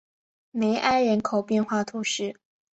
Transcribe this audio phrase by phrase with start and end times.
[0.49, 2.39] 梅埃人口变化图示